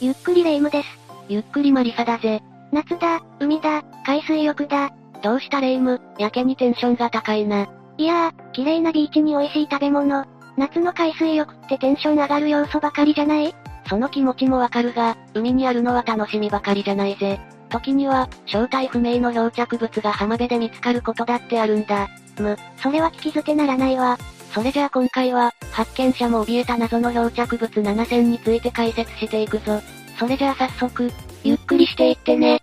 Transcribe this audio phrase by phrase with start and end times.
[0.00, 0.88] ゆっくりレ夢ムです。
[1.28, 2.42] ゆっくりマリサだぜ。
[2.72, 4.90] 夏だ、海だ、海水浴だ。
[5.22, 5.92] どうしたレ夢？
[5.92, 7.68] ム、やけにテンションが高いな。
[7.96, 10.24] いやー、綺麗なビーチに美味しい食べ物。
[10.56, 13.54] 夏の海水浴ってテンション上がる要素ばかりじゃない？
[13.88, 17.38] その気持ちもわかるが、海にあるのは楽しみばかりじゃないぜ。
[17.70, 22.08] 時には、正体不明の漂着物が浜辺で見つかることだってあるんだ。
[22.40, 24.18] む、それは聞き捨てならないわ。
[24.54, 29.80] それじゃあ今回は、発見者も怯えた謎の漂着物7000について解説していくぞ。
[30.16, 31.10] それじゃあ早速、
[31.42, 32.62] ゆっくりしていってね。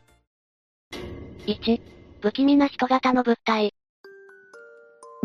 [1.47, 1.81] 1、
[2.21, 3.73] 不気味な人型の物体。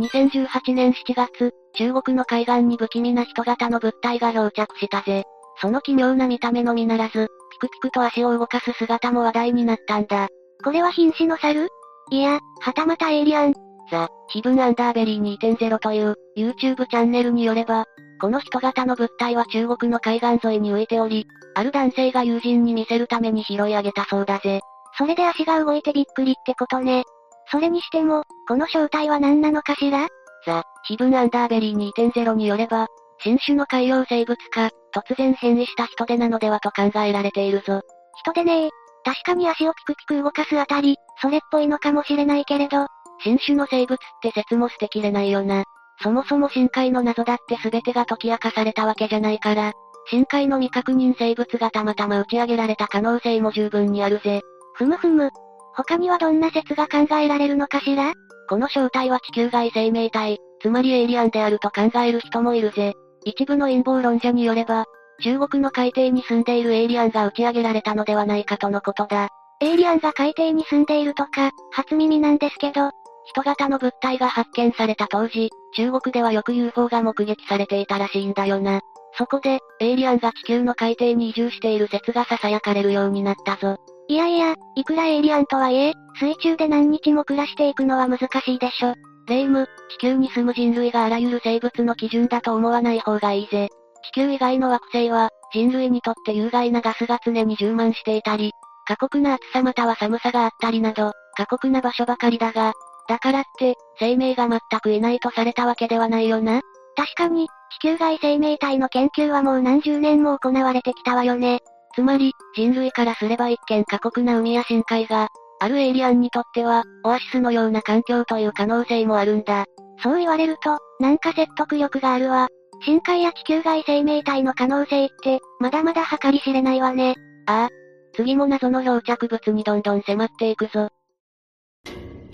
[0.01, 5.23] 2018年7月、中国の海岸に不気味な人型の物体が漂着したぜ。
[5.61, 10.27] その奇妙な見た目のみならず、ピクピクと足を動かす姿も話題になったんだ。
[10.65, 11.69] これは瀕死の猿？
[12.11, 13.55] いや、はたまたエイリアン。
[13.89, 17.87] ザ・ヒブンアンダーベリー2.0という YouTube チャンネルによれば、
[18.21, 24.61] この人型の物体は中国の海岸沿いに浮いており、ある男性が友人に見せるために拾い上げたそうだぜ。
[24.99, 27.05] それで足が動いてびっくりってことね。
[27.51, 30.09] それにしても、この正体は何なのかしら？
[30.45, 32.87] ザ・ヒブンアンダーベリー2.0によれば、
[33.21, 37.81] 新種の海洋生物か、突然変異した人手なのではと考えられているぞ。
[38.21, 38.71] 人手ねえ。
[39.05, 42.87] 確かに足をピクピク動かすあたり、それっぽいのかもしれないけれど、
[43.23, 45.65] 新種の生物って説も捨てきれないよな。
[46.03, 49.73] そもそも深海の謎だって全てが解き明かされたわけじゃないから、
[50.09, 54.41] 深海の未確認生物がたまたま打ち上げられた可能性も十分にあるぜ。
[54.75, 55.31] ふむふむ。
[55.75, 58.13] 他にはどんな説が考えられるのかしら？
[58.49, 62.95] この正体は地球外生命体、つまりエイリアンであると考える人もいるぜ。
[63.25, 64.85] 一部の陰謀論者によれば、
[65.23, 69.29] 中国の海底に住んでいるエイリアンが打ち上げられたのではないかとのことだ。
[69.61, 72.91] エイリアンが海底に住んでいるとか、初耳なんですけど、
[73.27, 78.81] 人型の物体が発見された当時、中国ではよく UFO が目撃されていたらしいんだよな。
[79.19, 83.77] そこで、エイリアンが地球の海底に移住している説が囁かれるようになったぞ。
[84.09, 88.95] いやいや、いくらエイリアンとはいえ、水中で何日も暮らしていくのは難しいでしょ。
[89.27, 93.69] レイム、地球に住む人類があらゆる生物の基準だと思わない方がいいぜ。
[94.05, 98.53] 地球以外の惑星は、人類にとって有害なガスが常に充満していたり、
[98.87, 102.73] 過酷な暑さまたは寒さがあったりなど、過酷な場所ばかりだが、
[103.09, 106.61] だからって、生命が全くいないとされたわけではないよな。
[106.97, 111.61] 確かに、地球外生命体の研究はもう何十年も行われてきたわよね。
[111.95, 115.29] つまり、人類からすれば一見過酷な海や深海が、
[115.59, 119.65] あるエイリアンにとっては、オアシスのような環境という可能性もあるんだ。
[120.03, 122.49] そう言われると、なんか説得力があるわ。
[122.83, 127.15] 深海や地球外生命体の可能性って、まだまだ計り知れないわね。
[127.47, 127.69] ああ。
[128.15, 130.91] 次も謎の漂着物にどんどん迫っていくぞ。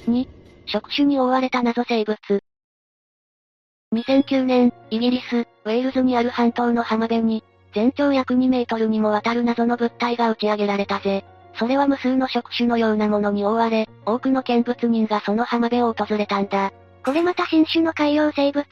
[0.07, 0.27] 2、
[0.73, 2.19] 触手に覆われた謎生物。
[3.95, 7.45] 2009年、イギリス、ウェールズにある半島の浜辺に、
[7.75, 11.27] 全長約2メートルにもわたる謎の物体が打ち上げられたぜ。
[11.59, 16.73] それは無数の触手のようなものに覆われ、多くの見物人がその浜辺を訪れたんだ。
[17.05, 18.67] これまた新種の海洋生物。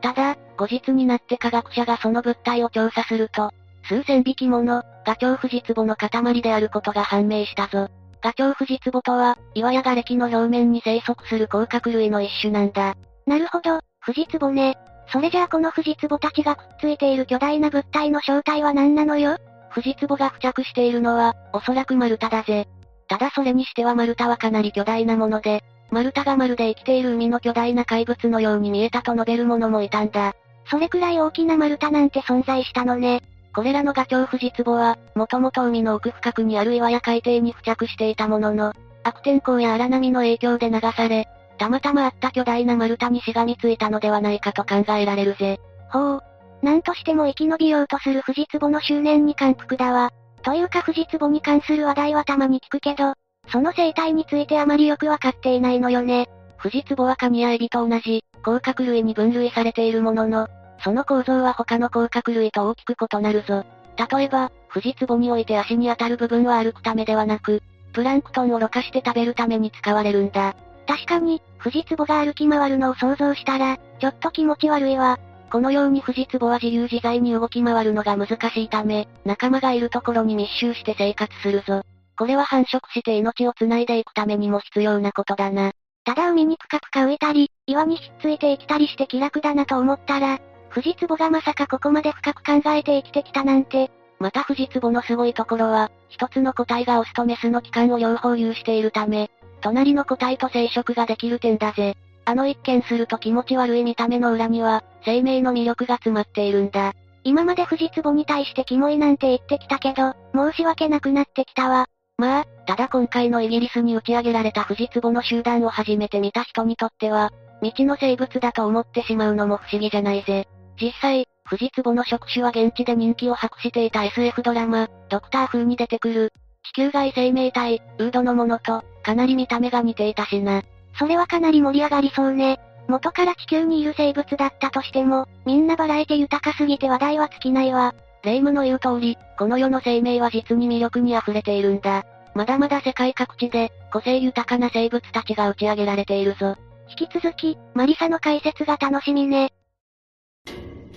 [0.00, 3.50] ただ、後日になって科学者がその物体を調査すると、
[3.84, 7.90] 数千匹もの、ガチョウフジツボの塊であることが判明したぞ。
[8.22, 12.96] ガチョウフジツボとは、岩や瓦礫の表面に生息する甲殻類の一種なんだ。
[13.26, 14.76] なるほど、フジツボね。
[15.12, 19.38] それじゃあこのフジツボたちがくっついている巨大な物体の正体は何なのよ？
[19.70, 22.68] フジツボが付着しているのは、おそらく丸太だぜ。
[23.08, 30.34] ただそれにしては丸太はかなり巨大なもので、丸太がまるで生きている海の巨大な怪物のように見えたと述べる者もいたんだ。
[30.70, 33.20] それくらい大きな丸太なんて存在したのね。
[33.54, 38.72] これらのガチョウフジツボは、もともと海の奥深くにある岩や海底に付着していたものの、
[39.04, 45.60] 悪天候や荒波の影響で流され、たまたまあった巨大な丸太にしがみついたのではないかと考えられるぜ。
[45.90, 46.22] ほう。
[46.62, 50.10] なんとしても生き延びようとするフジツボの執念に感服だわ。
[50.42, 53.14] というかフジツボに関する話題はたまに聞くけど、
[53.48, 56.28] その生態についてあまりよくわかっていないのよね。
[56.56, 60.48] フジツボはカニやエビと同じ、甲殻類に分類されているものの、
[60.82, 63.64] その構造は他の甲殻類と大きく異なるぞ。
[63.96, 67.62] 例えば、フジツボにおいて足に当たる部分は歩くためではなく、
[67.92, 70.54] プランクトンをろ過して食べるために使われるんだ。
[70.86, 75.18] 確かに、フジツボが歩き回るのを想像したら、ちょっと気持ち悪いわ。
[75.50, 81.82] このようにフジツボは自由自在に動き回るのが難しいため、仲間がいるところに密集して生活するぞ。
[82.18, 85.72] これは繁殖して命を繋いでいくためにも必要なことだな。
[86.04, 90.38] ただ海にぷかぷか浮いたり、岩にひっついて生きたりして気楽だなと思ったら、
[90.72, 93.90] フジツボがまさかここまで深く考えて生きてきたなんて。
[94.18, 99.30] またフジツボのすごいところは、一つの個体がオスとメスの器官を両方有しているため、
[99.60, 101.96] 隣の個体と生殖ができる点だぜ。
[102.24, 106.94] あの一見すると気持ち悪い見た目の裏には、生命の魅力が詰まっているんだ。
[107.24, 111.86] 今まで藤壺に対してキモいなんて言ってきたけど、申し訳なくなってきたわ。
[112.16, 117.30] まあ、ただ今回のイギリスに打ち上げられた藤壺の集団を初めて見た人にとっては、
[117.60, 120.46] 未知の生物だと思ってしまうのも不思議じゃないぜ。
[120.82, 126.32] 実際、藤壺の触手は現地で人気を博していた SF ドラマ、ドクター風に出てくる、
[126.64, 130.62] 地球外生命体、ウードのものと、かなり見た目が似ていたしな。
[130.98, 132.58] それはかなり盛り上がりそうね。
[132.88, 137.94] 元から地球にいる生物だったとしても、みんなバラエティ豊かすぎて話題は尽きないわ。
[138.24, 142.04] レイムの言う通り、この世の生命は実に魅力に溢れているんだ。
[142.34, 146.56] まだまだ世界各地で、個性豊かな生物たちが打ち上げられているぞ。
[146.88, 149.52] 引き続き、マリサの解説が楽しみね。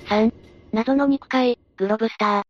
[0.06, 0.32] 3、
[0.72, 2.44] 謎の肉塊、グロブスター。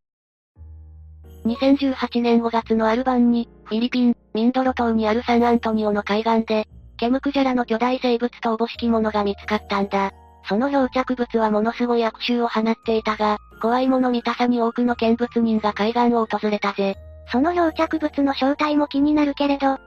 [1.46, 6.68] 2018年5月のアルバンに、フィリピン、ミンドロ島にあるサンアントニオの海岸で、
[6.98, 10.12] ケムクジャラの巨大生物とおぼしきものが見つかったんだ。
[10.48, 16.98] その漂着物はものすごい悪臭を放っていたが、怖いもの見たさに多くの見物人が海岸を訪れたぜ。
[17.31, 19.78] その漂着物の正体も気になるけれど、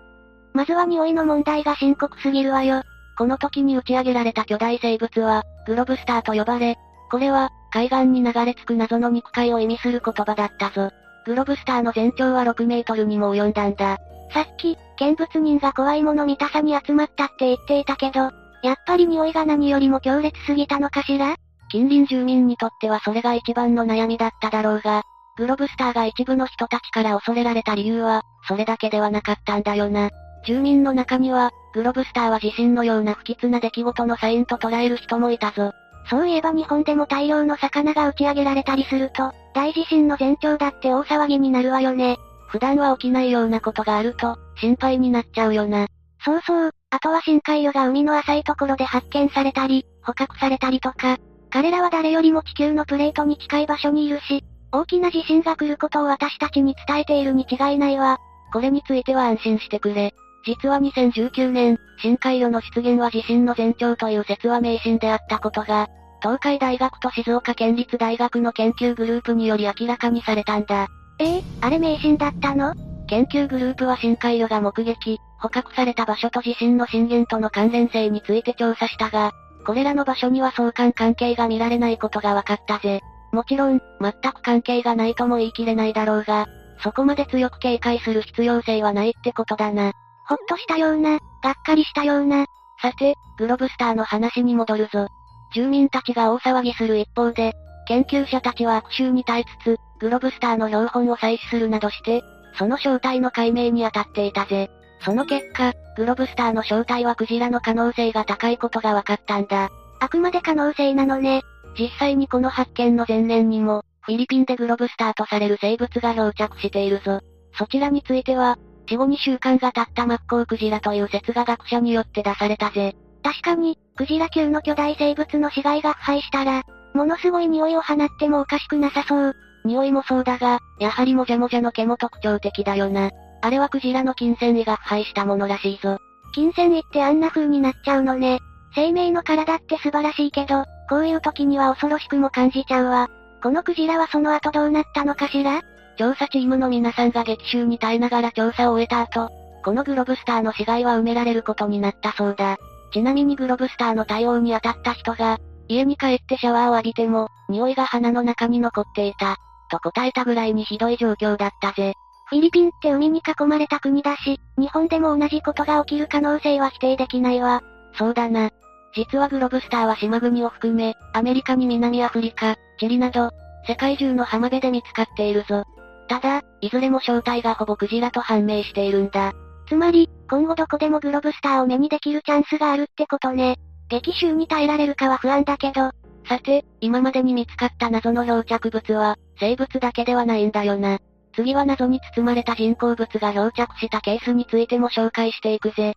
[0.55, 2.83] まずは匂いの問題が深刻すぎるわよ。
[3.19, 6.79] この時に打ち上げられた巨大生物は、グロブスターと呼ばれ、
[7.11, 10.91] これは、海岸に流れ着く謎の肉塊を意味する言葉だったぞ。
[11.27, 13.99] グロブスターの全長は6メートルにも及んだんだ。
[14.33, 18.31] さっき、見物人が怖いもの見たさに集まったって言っていたけど、
[18.63, 21.37] やっぱり匂いが何よりも強烈すぎたのかしら？
[21.71, 25.03] 近隣住民にとってはそれが一番の悩みだっただろうが、
[25.37, 30.11] グロブスターが一部の人たちから恐れられた理由は、それだけではなかったんだよな。
[30.47, 35.73] 住民の中には、グロブスターは地震のような不吉な出来事のサインと捉える人もいたぞ。
[36.09, 42.17] そういえば日本でも大量の魚が打ち上げられたりすると、大地震の前兆だって大騒ぎになるわよね。
[42.49, 45.87] 普段は起きないようなことがあると、心配になっちゃうよな。
[46.25, 51.19] そうそう、あとは深海魚が海の浅いところで発見されたり、捕獲されたりとか。
[51.51, 58.19] 彼らは誰よりも地球のプレートに近い場所にいるし、大きな地震が来ることを私たちに伝えているに違いないわ。
[58.53, 60.15] これについては安心してくれ。
[60.45, 65.89] 実は2019年、深海魚の出現は地震の前兆という説は迷信であったことが、
[66.21, 70.89] 東海大学と静岡県立大学の研究グループにより明らかにされたんだ。
[71.21, 72.75] ええー、あれ迷信だったの？
[73.09, 79.33] 研究グループは深海魚が目撃、捕獲された場所と地震の震源との関連性について調査したが、
[79.65, 83.01] これらの場所には相関関係が見られないことが分かったぜ。
[83.33, 86.47] もちろん、全く関係がないとも言い切れないだろうが、
[86.83, 89.93] そこまで強く警戒する必要性はないってことだな。
[90.27, 92.47] ほっとしたような、がっかりしたような。
[92.81, 95.09] さて、グロブスターの話に戻るぞ。
[95.55, 97.55] 住民たちが大騒ぎする一方で、
[97.87, 102.23] 研究者たちは悪臭に耐えつつ、グロブスターの標本を採取するなどして、
[102.59, 104.71] その正体の解明に当たっていたぜ。
[105.01, 109.71] その結果、グロブスターの正体はクジラの可能性が高いことが分かったんだ。
[110.01, 111.43] あくまで可能性なのね。
[111.79, 117.21] 実際にこの発見の前年にも、フィリピンでグロブスターとされる生物が漂着しているぞ。
[117.55, 118.59] そちらについては、
[118.89, 122.97] 死後2週間が経ったマッコウクジラという説が学者によって出されたぜ。
[123.23, 126.63] 確かに、クジラ級の巨大生物の死骸が腐敗したら、
[126.95, 129.35] ものすごい匂いを放ってもおかしくなさそう。
[129.65, 133.11] 匂いもそうだが、やはりもじゃもじゃの毛も特徴的だよな。
[133.41, 135.99] あれはクジラの金銭胃が腐敗したものらしいぞ。
[136.35, 138.41] 金銭胃ってあんな風になっちゃうのね。
[138.75, 143.09] 生命の体って素晴らしいけど、こういう時には恐ろしくも感じちゃうわ。
[143.43, 145.63] このクジラはその後どうなったのかしら？
[145.97, 149.31] 調査チームの皆さんが激臭に耐えながら調査を終えた後、
[149.65, 152.57] このグロブスターの死骸は埋められることになったそうだ。
[152.93, 159.37] ちなみにグロブスターの対応に当たった人が、家に帰ってシャワーを浴びても、匂いが鼻の中に残っていた。
[159.71, 161.95] と答えたぐらいにひどい状況だったぜ。
[162.27, 167.63] フィリピンって海に囲まれた国だし、日本でも同じことが起きる可能性は否定できないわ。
[167.95, 168.51] そうだな。
[168.95, 173.31] 実はグロブスターは島国を含め、アメリカに南アフリカ、チリなど、
[173.67, 175.65] 世界中の浜辺で見つかっているぞ。
[176.09, 179.33] ただ、いずれも正体がほぼクジラと判明しているんだ。
[179.69, 183.57] つまり、今後どこでもグロブスターを目にできるチャンスがあるってことね。
[183.89, 185.91] 激臭に耐えられるかは不安だけど。
[186.27, 190.99] さて、今までに見つかった謎の漂着物は、生物だけではないんだよな。
[191.35, 195.95] 次は謎に包まれた人工物が漂着したケースについても紹介していくぜ。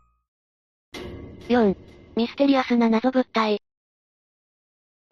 [1.47, 1.75] 4.
[2.15, 3.61] ミステリアスな謎物体。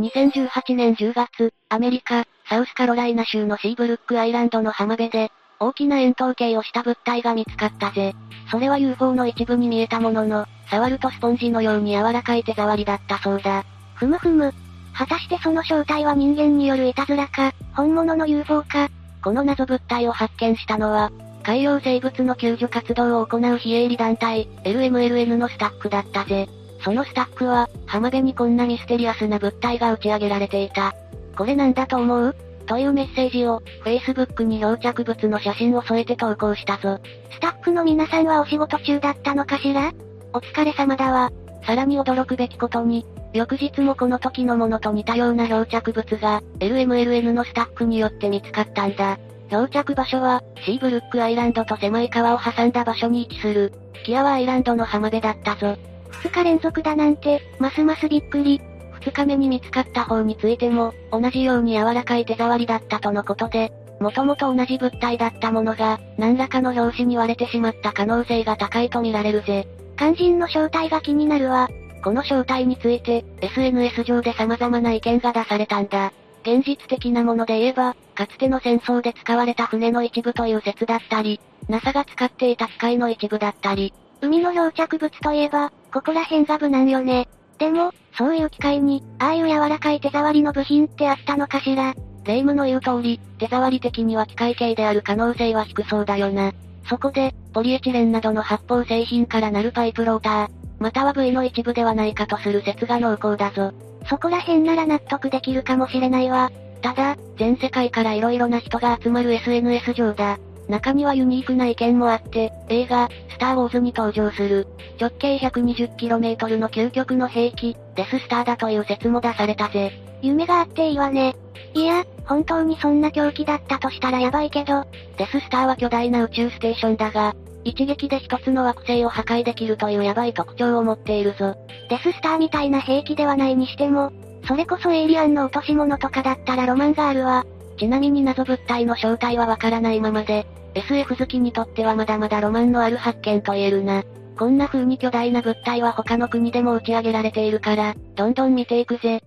[0.01, 8.15] 2018年10月、アメリカ、サウスカロライナ州のシーブルックアイランドの浜辺で、大きな円筒形をした物体が見つかったぜ。
[8.49, 13.65] それは UFO の一部に見えたものの、触るとスポンジのように柔らかい手触りだったそうだ。
[13.95, 14.53] ふむふむ。
[14.93, 18.89] 果たしてその正体は人間によるいたずらか、本物の UFO か。
[19.23, 21.11] この謎物体を発見したのは、
[21.43, 26.47] 海洋生物の救助活動を行う非営利団体、LMLN のスタッフだったぜ。
[26.81, 30.93] そのスタッフは、浜辺にこんなミステリアスな物体が打ち上げられていた。
[31.35, 32.35] これなんだと思う？
[32.69, 36.99] というメッセージを、Facebook に漂着物の写真を添えて投稿したぞ。
[37.31, 39.91] スタッフの皆さんはお仕事中だったのかしら？
[40.33, 41.31] お疲れ様だわ。
[41.65, 49.17] さらに驚くべきことに、翌日もこの時のものと似たような漂着物が、LMLN のスタッフによって見つかったんだ。
[49.49, 53.73] 漂着場所は、シーブルックアイランドと狭い川を挟んだ場所に位置する、
[54.05, 55.75] キアワアイランドの浜辺だったぞ。
[56.21, 58.61] 二日連続だなんて、ますますびっくり。
[59.01, 69.67] 二日目に見つかった方についても、同じように柔らかい手触りだったとのことで、もともと同じ物体だったものが、何らかの拍子に割れてしまった可能性が高いと見られるぜ。
[69.97, 71.69] 肝心の正体が気になるわ。
[72.03, 76.13] この正体について、SNS 上で様々な意見が出されたんだ。
[76.43, 87.27] 現実的なもので言えば、かつての戦争で使われた船の一部という説だったり、NASA が使っていた機械の一部だったり、海の漂着物といえば、ここら辺が無難よね。
[87.57, 91.93] でも、そういう機械に、ああいう柔らかい手触りの部品ってあったのかしら
[92.25, 96.51] 霊夢の言う通り、手触り的には機械系である可能性は低そうだよな。
[96.87, 100.49] そこで、ポリエチレンなどの発泡製品からなるパイプローター、
[100.79, 103.73] または V の一部ではないかとする説が濃厚だぞ。
[104.09, 106.51] そこら辺なら納得できるかもしれないわ。
[106.81, 110.39] ただ、全世界から色々な人が集まる SNS 上だ。
[110.69, 114.67] 中にはユニークな意見もあって、映画、スターウォーズに登場する、
[114.99, 119.91] 直径 120km の究極の兵器、デススターだという説も出されたぜ。
[120.21, 121.35] 夢があっていいわね。
[121.73, 124.85] いや、本当にそんな狂気だったとしたらやばいけど、
[125.17, 131.55] デススターは巨大な宇宙ステーションだが、一撃で一つの惑星を破壊できるというヤバい特徴を持っているぞ。
[131.89, 134.13] デススターみたいな兵器ではないにしても、
[134.47, 137.45] それこそエイリアンの落とし物とかだったらロマンがあるわ。
[137.77, 144.03] ちなみに謎物体の正体はわからないままで、SF 好きにとってはまだまだロマンのある発見と言えるな。
[144.39, 149.21] こんな風に巨大な物体は他の国でも打ち上げられているから、どんどん見ていくぜ。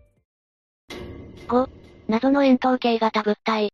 [1.49, 1.69] 5、
[2.09, 3.69] 謎の円筒形型物体。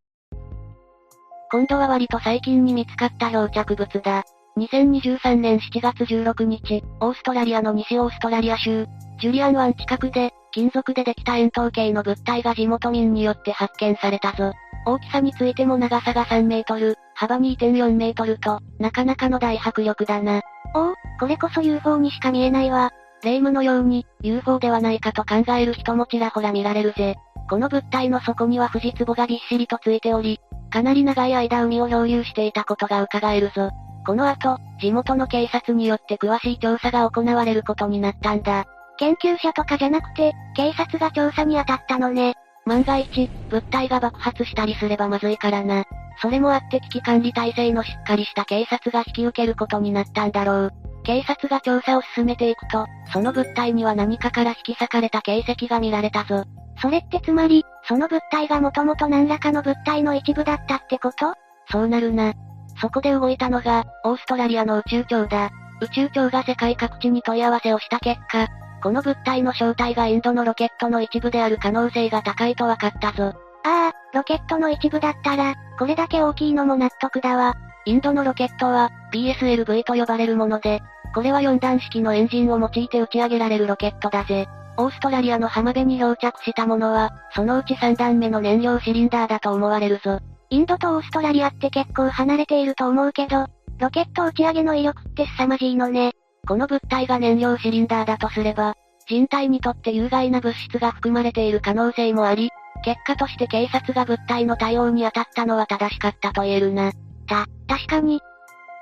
[1.52, 4.25] 今度は割と最近に見つかった漂着物だ。
[4.57, 8.87] 2023年7月16日、オーストラリアの西オーストラリア州、
[9.21, 14.54] ジュリアン湾近くで、金属でできた円筒形の物体が地元民によって発見されたぞ。
[14.87, 20.40] 大きさについても長さが3メートル、幅2.4メートルと、なかなかの大迫力だな。
[20.75, 22.93] おお、これこそ UFO にしか見えないわ。
[23.23, 27.17] 霊夢のように、UFO ではないかと考える人もちらほら見られるぜ。
[27.49, 33.71] この物体の底には富士壺がびっしりとついており、かなり長い間海を漂流していたことが伺えるぞ。
[34.07, 38.67] この後、地元の警察によって詳しい調査が行われることになったんだ。
[38.99, 42.35] 研究者とかじゃなくて、警察が調査に当たったのね。
[42.65, 45.85] 万が一、物体が爆発したりすればまずいからな。
[46.21, 50.88] それもあって危機管理体制のしっかりした警察が引き受けることになったんだろう。
[51.09, 52.85] 警察が調査を進めていくと、
[53.15, 56.45] その物体には何かから引き裂かれた形跡が見られたぞ。
[56.83, 61.33] それってつまり、その物体がもともと何らかの物体の一部だったってこと？
[61.73, 62.35] そうなるな。
[62.79, 65.49] そこで動いたのが、オーストラリアの宇宙庁だ。
[65.81, 68.47] 宇宙庁が世界各地に問い合わせをした結果、
[68.83, 73.33] この物体の正体がインドのロケットの一部である可能性が高いと分かったぞ。
[73.65, 77.55] ああ、ロケットの一部だったら、これだけ大きいのも納得だわ。
[77.87, 80.83] インドのロケットは、PSLV と呼ばれるもので、
[81.15, 84.47] これは4段式のエンジンを用いて打ち上げられるロケットだぜ。
[84.77, 90.21] オーストラリアの浜辺に漂着したものは、そのうち3段目の燃料シリンダーだと思われるぞ。
[90.50, 93.47] インドとオーストラリアって結構離れていると思うけど、
[93.79, 96.12] ロケット打ち上げの威力って凄まじいのね。
[96.47, 98.75] この物体が燃料シリンダーだとすれば、
[99.09, 102.50] 人体にとって有害な物質が含まれている可能性もあり、
[102.85, 106.93] 結果として警察が物体の対応に当たったのは正しかったと言えるな。
[107.27, 108.21] た、確かに。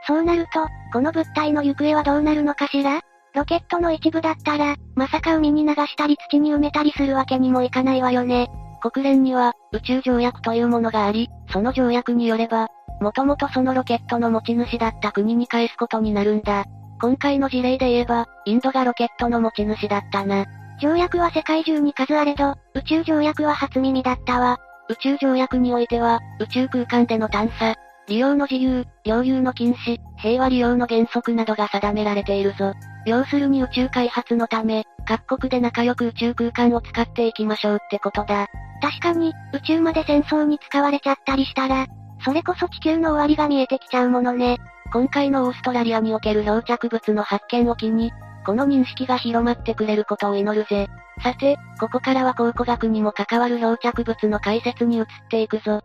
[0.07, 3.01] そうなると、この物体の行方はどうなるのかしら？
[3.35, 8.49] ロケットの一部だったら、まさか海に流したり土に埋めたりするわけにもいかないわよね。
[8.81, 12.69] 国連には、宇宙条約というものがあり、その条約によれば、
[13.01, 16.65] もともとそのロケットの持ち主だった国に返すことになるんだ。
[17.01, 20.47] 今回の事例で言えば、インドがロケットの持ち主だったな。
[20.81, 24.59] 条約は世界中に数あれど、宇宙条約は初耳だったわ。
[24.89, 27.75] 宇宙条約においては、宇宙空間での探査、
[28.09, 32.73] 利用の自由、領有の禁止、平和利用の原則などが定められているぞ。
[33.05, 38.49] 要するに宇宙開発のため、各国で仲良く宇宙空間を使っていきましょうってことだ。
[38.81, 41.87] 確かに、宇宙まで戦争に使われちゃったりしたら、
[42.25, 44.59] それこそ地球の終わりが見えてきちゃうものね。
[44.93, 48.13] 今回のオーストラリアにおける漂着物の発見を機に、
[48.45, 50.87] この認識が広まってくれることを祈るぜ。
[51.23, 55.83] さて、ここからは考古学にも関わる漂着物の解説に移っていくぞ。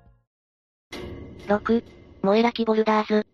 [1.48, 1.84] 6、
[2.24, 3.26] モエラキボルダーズ。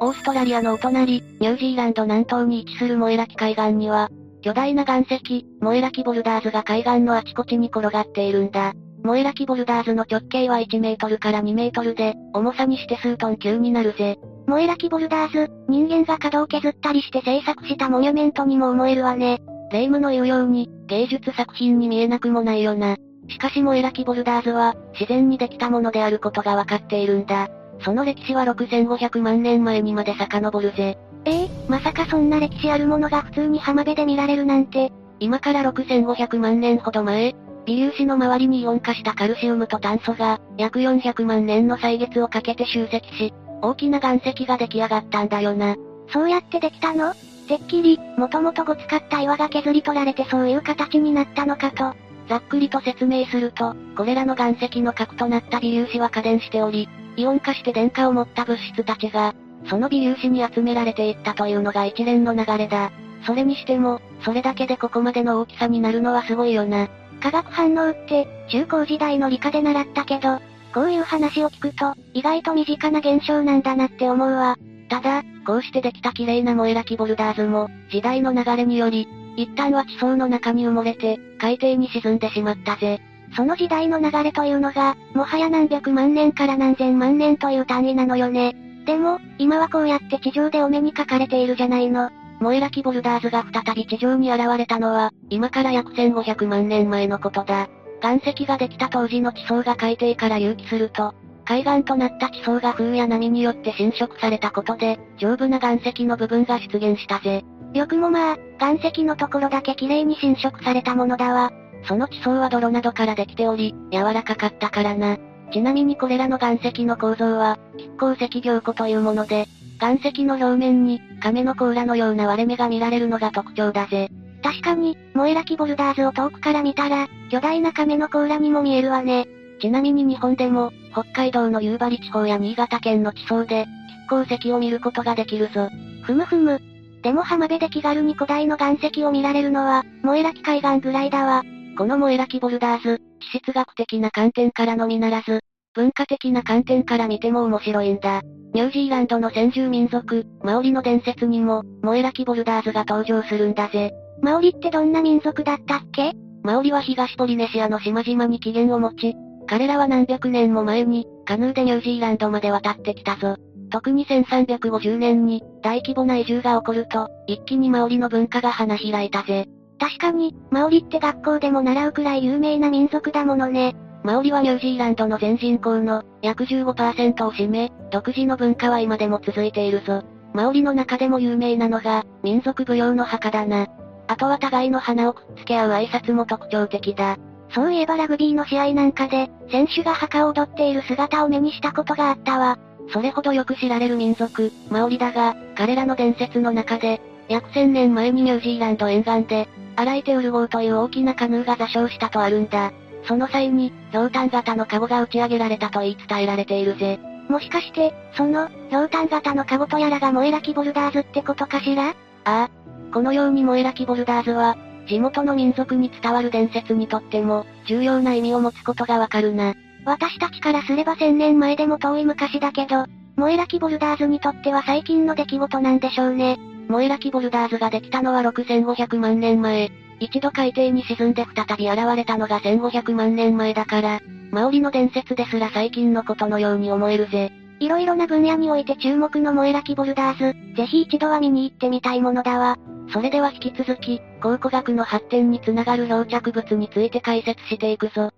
[0.00, 4.08] オーストラリアのお隣、ニュージーランド南東に位置するモエラキ海岸には、
[4.42, 8.72] 巨大な岩石、モエラキボルダーズが海岸のあちこちに転がっているんだ。
[9.04, 14.18] モエラキボルダーズの直径は1メートルから2メートルで、重さにして数トン級になるぜ。
[14.48, 19.40] モエラキボルダーズ、人間が角を削ったりして制作したモニュメントにも思えるわね。
[19.70, 22.96] 霊夢の言うように、芸術作品に見えなくもないよな。
[23.28, 27.48] しかしモエラキボルダーズは、自然にできたものであることがわかっているんだ。
[27.80, 30.98] その歴史は6500万年前にまで遡るぜ。
[31.24, 34.92] ええー、まさかそんな歴史あるものが普通に浜辺で見られるなんて。
[35.18, 45.74] 今から6500万年ほど前、微粒子の周りにイオン化したカルシウムと炭素が、約400万年の歳月をかけて集積し、大きな岩石が出来上がったんだよな。
[46.12, 47.14] そうやってできたの？
[47.48, 51.94] てっきり、もともとごつかった岩が削り取られてそういう形になったのかと。
[52.28, 59.34] ざっくりと説明すると、これらの岩石の核となった微粒子は過電しており、イオン化して電荷を持った物質たちが、
[59.68, 62.90] その微粒子に集められていったというのが一連の流れだ。
[63.26, 66.88] それにしても、それだけでここまでの大きさになるのはすごいよな。
[67.20, 70.40] 化学反応って、中高時代の理科で習ったけど、
[70.74, 74.56] こういう話を聞くと、意外と身近な現象なんだなって思うわ。
[74.88, 83.00] ただ、こうしてできた綺麗なモエラキボルダーズも、時代の流れにより、一旦は地層の中に埋もれて、海底に沈んでしまったぜ。
[83.36, 88.54] その時代の流れというのが、もはや何百万年から何千万年という単位なのよね。
[88.86, 92.10] でも、今はこうやって地上でお目にかかれているじゃないの。
[92.40, 97.68] モエラキボルダーズが再び地上に現れたのは、今から約1500万年前のことだ。
[98.02, 101.14] 岩石ができた当時の地層が海底から隆起すると、
[101.44, 107.44] 海岸となった地層が風や波によって侵食されたことで、丈夫な岩石の部分が出現したぜ。
[107.76, 111.52] よくもまあ、岩石のところだけ綺麗に侵食されたものだわ。
[111.84, 115.18] その地層は泥などからできており、柔らかかったからな。
[115.52, 117.58] ちなみにこれらの岩石の構造は、
[117.98, 119.46] 亀甲石凝固というもので、
[119.80, 124.08] 岩石の表面に、亀の甲羅のような割れ目が見られるのが特徴だぜ。
[124.42, 129.26] 確かに、モエラキボルダーズを遠くから見たら、巨大な亀の甲羅にも見えるわね。
[129.60, 133.66] ちなみに日本でも、北海道の夕張地方や新潟県の地層で、
[134.08, 135.68] 亀甲石を見ることができるぞ。
[136.02, 136.60] ふむふむ。
[137.06, 141.44] でも浜辺で気軽に古代の岩石を見られるのは、モエラキ海岸ぐらいだわ。
[141.78, 142.98] このモエラキボルダーズ、
[143.32, 145.38] 地質学的な観点からのみならず、
[145.72, 148.22] 文化的な観点から見ても面白いんだ。
[148.54, 153.92] ニュージーランドの先住民族、マオリの伝説にも、モエラキボルダーズが登場するんだぜ。
[154.20, 156.12] マオリってどんな民族だったっけ？
[156.42, 159.14] マオリは東ポリネシアの島々に起源を持ち、
[159.46, 163.36] 彼らは何百年も前に、カヌーでニュージーランドまで渡ってきたぞ。
[163.70, 169.46] 特に1350年に、大規模な移住が起こると、一気にマオリの文化が花開いたぜ。
[169.78, 173.76] 確かに、マオリって学校でも習うくらい有名な民族だものね。
[174.02, 180.02] マオリはニュージーランドの全人口の約15%を占め、独自の文化は今でも続いているぞ。
[180.32, 183.66] マオリの中でも有名なのが、民族舞踊の墓だな。
[184.06, 187.16] あとは互いの花をくっつけ合う挨拶も特徴的だ。
[187.50, 192.58] そういえばラグビーの試合なんかで、選手が墓を踊っている姿を目にしたことがあったわ。
[192.92, 202.72] それほどよく知られる民族、マオリだが、彼らの伝説の中で、約1000年前にニュージーランド沿岸で、アライテウル号という大きなカヌーが座礁したとあるんだ。
[203.04, 206.98] その際に、氷炭型のカゴが打ち上げられたと言い伝えられているぜ。
[207.28, 211.88] もしかして、その、氷炭型のカゴとやらがモエラキボルダーズってことかしら？
[211.90, 211.94] あ
[212.24, 212.50] あ。
[212.92, 214.56] このようにモエラキボルダーズは、
[214.88, 219.54] 地元の民族に伝わる伝説にとっても、重要な意味を持つことがわかるな。
[219.86, 226.38] 私たちからすれば千年前でも遠い昔だけど、モエラキボルダーズにとっては最近の出来事なんでしょうね。
[226.68, 229.70] モエラキボルダーズができたのは6500万年前、
[230.00, 234.00] 一度海底に沈んで再び現れたのが1500万年前だから、
[234.32, 237.30] マオリの伝説ですら最近のことのように思えるぜ。
[237.60, 242.58] いろいろな分野において注目のモエラキボルダーズ、ぜひ一度は見に行ってみたいものだわ。
[242.92, 248.10] それでは引き続き、考古学の発展につながる漂着物について解説していくぞ。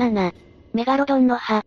[0.00, 0.32] 7.
[0.72, 1.62] メガロドンの歯。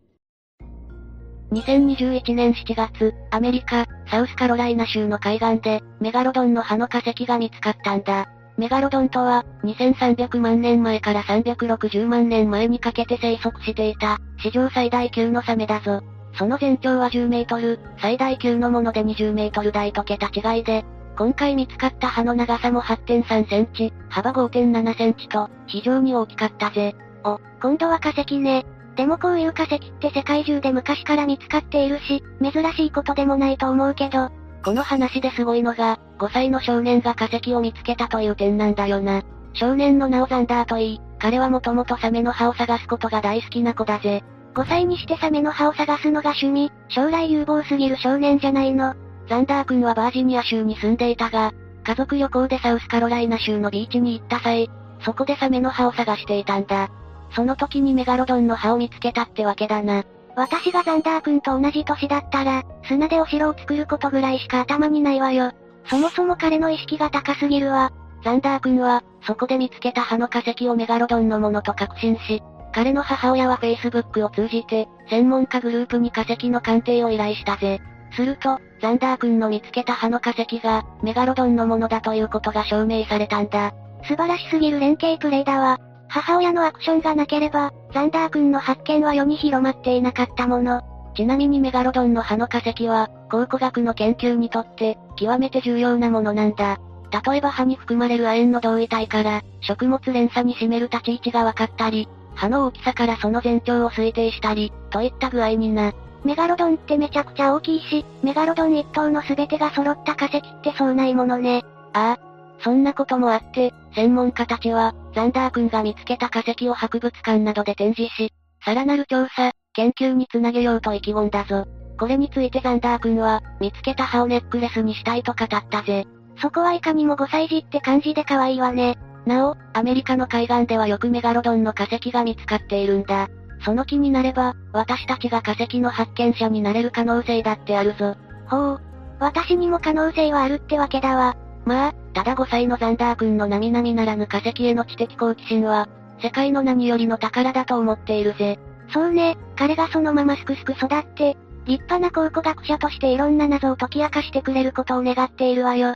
[1.51, 8.27] 2021年7月、アメリカ、サウスカロライナ州の海岸で、メガロドンの歯の化石が見つかったんだ。
[8.57, 16.01] メガロドンとは、2300万年前から360万年前にかけて生息していた、史上最大級のサメだぞ。
[16.35, 20.83] その全長は10メートル、最大級のもので20メートル台と桁違いで、
[21.19, 26.95] 今回見つかった歯の長さも8.3センチ、幅5.7センチと、非常に大きかったぜ。
[27.23, 28.65] お、今度は化石ね。
[28.95, 34.29] でもこういう化石って世界中で昔から見つかっているし、珍しいことでもないと思うけど、
[34.63, 39.23] この話ですごいのが、5歳の少年が化石を見つけたという点なんだよな。
[39.53, 44.23] 少年の名をザンダーといい、彼はもともとサメの歯を探すことが大好きな子だぜ。
[44.53, 48.93] 5歳にしてサメの歯を探すのが趣味、将来有望すぎる少年じゃないの。
[49.27, 51.51] ザンダー君はバージニア州に住んでいたが、
[51.83, 54.69] 家族旅行でサウスカロライナ州のビーチに行った際、
[55.01, 56.89] そこでサメの歯を探していたんだ。
[57.35, 60.03] その時にメガロドンの歯を見つけたってわけだな。
[60.35, 65.51] 私がザンダー君と同じ年だったら、砂でお城を作ることぐらいしか頭にないわよ。
[65.85, 67.91] そもそも彼の意識が高すぎるわ。
[68.23, 72.41] ザンダー君は、そこで見つけた歯の化石をメガロドンのものと確信し、
[72.73, 77.81] 彼の母親は Facebook を通じて、専門家グループに化石の鑑定を依頼したぜ。
[78.15, 83.73] すると、ザンダー君の見つけた歯の化石が、メガロドンのものだということが証明されたんだ。
[84.03, 85.79] 素晴らしすぎる連携プレイだわ。
[86.13, 90.83] 母親のアクションがなければ、ザンダー君の発見は世に広まっていなかったもの。
[91.15, 96.77] ちなみにメガロドンの歯の化石は、考古学の研究にとって、極めて重要なものなんだ。
[97.25, 105.93] 例えば歯に含まれる亜鉛の同位体から、食物連鎖に占める立ち位置が分かったり、歯の大きさからその全長を推定したり、といった具合にな。
[106.23, 111.65] メガロドンってめちゃくちゃ大きいし、メガロドン一頭の全てが揃った化石ってそうないものね。
[111.93, 112.33] ああ。
[112.63, 118.31] そんなこともあって、専門家たちは、ザンダー君が見つけた化石を博物館などで展示し、
[118.63, 121.65] さらなる調査、研究につなげようと意気込んだぞ。
[121.99, 126.05] これについてザンダー君は、見つけた歯をネックレスにしたいと語ったぜ。
[126.41, 128.97] そこはいかにも5歳児って感じで可愛いわね。
[129.25, 133.29] なお、アメリカの海岸ではよくメガロドンの化石が見つかっているんだ。
[133.63, 138.15] その気になれば、私たちが化石の発見者になれる可能性だってあるぞ。
[138.49, 138.81] ほう。
[139.19, 141.37] 私にも可能性はあるってわけだわ。
[141.65, 145.87] まあ、ただ5歳のザンダー君の並々ならぬ化石への知的好奇心は、
[146.21, 148.59] 世界の何よりの宝だと思っているぜ。
[148.93, 155.95] そうね、彼がそのまますくすく育って、立派な考古学者としていろんな謎を解き明かしてくれることを願っているわよ。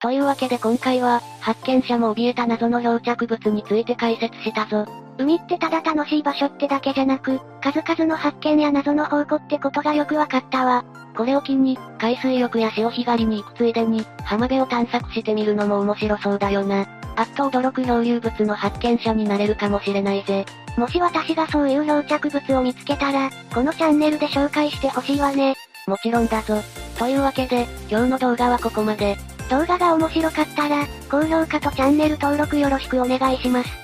[0.00, 5.03] というわけで今回は、発見者も怯えた謎の漂着物について解説したぞ。
[5.18, 10.84] 海ってただ楽しい場所ってだけじゃなく、数々の発見や謎の宝庫ってことがよくわかったわ。
[11.16, 16.86] これを機に、海水浴や潮干狩りに行くついでに、浜辺を探索してみるのも面白そうだよな。
[17.16, 20.44] あっと驚く漂流物の発見者になれるかもしれないぜ。
[20.76, 25.54] もし私がそういう漂着物を見つけたら、このチャンネルで紹介してほしいわね。
[25.86, 26.56] もちろんだぞ。
[26.98, 29.16] というわけで、今日の動画はここまで。
[29.48, 33.83] 動画が面白かったら、高評価とチャンネル登録よろしくお願いします。